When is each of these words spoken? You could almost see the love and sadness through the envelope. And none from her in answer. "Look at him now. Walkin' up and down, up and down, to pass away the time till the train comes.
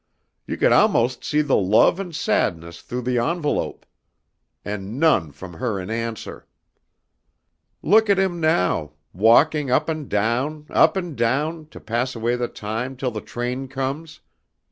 You 0.47 0.57
could 0.57 0.71
almost 0.71 1.23
see 1.23 1.43
the 1.43 1.55
love 1.55 1.99
and 1.99 2.15
sadness 2.15 2.81
through 2.81 3.03
the 3.03 3.19
envelope. 3.19 3.85
And 4.65 4.99
none 4.99 5.31
from 5.31 5.53
her 5.53 5.79
in 5.79 5.91
answer. 5.91 6.47
"Look 7.83 8.09
at 8.09 8.17
him 8.17 8.39
now. 8.39 8.93
Walkin' 9.13 9.69
up 9.69 9.89
and 9.89 10.09
down, 10.09 10.65
up 10.71 10.97
and 10.97 11.15
down, 11.15 11.67
to 11.67 11.79
pass 11.79 12.15
away 12.15 12.35
the 12.35 12.47
time 12.47 12.97
till 12.97 13.11
the 13.11 13.21
train 13.21 13.67
comes. 13.67 14.21